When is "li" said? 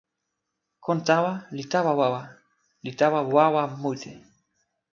1.55-1.63, 2.83-2.91